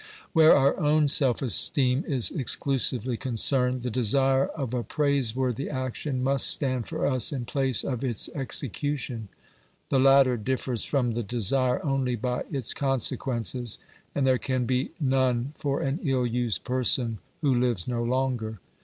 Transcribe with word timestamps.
Where 0.33 0.55
our 0.57 0.79
own 0.79 1.07
self 1.09 1.43
esteem 1.43 2.03
is 2.07 2.31
exclusively 2.31 3.17
concerned, 3.17 3.83
the 3.83 3.91
desire 3.91 4.47
of 4.47 4.73
a 4.73 4.81
praiseworthy 4.81 5.69
action 5.69 6.23
must 6.23 6.47
stand 6.47 6.87
for 6.87 7.05
us 7.05 7.31
in 7.31 7.45
place 7.45 7.83
of 7.83 8.03
its 8.03 8.27
execution; 8.29 9.27
the 9.89 9.99
latter 9.99 10.37
differs 10.37 10.85
from 10.85 11.11
the 11.11 11.21
desire 11.21 11.85
only 11.85 12.15
by 12.15 12.45
its 12.49 12.73
consequences, 12.73 13.77
and 14.15 14.25
there 14.25 14.39
can 14.39 14.65
be 14.65 14.89
none 14.99 15.53
for 15.55 15.81
an 15.81 15.99
ill 16.01 16.25
used 16.25 16.63
person 16.63 17.19
who 17.41 17.53
lives 17.53 17.87
no 17.87 18.03
longer. 18.03 18.57